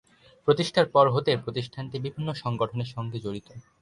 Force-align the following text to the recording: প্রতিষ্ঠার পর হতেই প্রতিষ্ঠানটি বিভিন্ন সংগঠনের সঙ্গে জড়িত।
প্রতিষ্ঠার 0.47 0.87
পর 0.89 1.05
হতেই 1.11 1.41
প্রতিষ্ঠানটি 1.45 1.97
বিভিন্ন 1.99 2.29
সংগঠনের 2.33 2.89
সঙ্গে 2.95 3.17
জড়িত। 3.19 3.47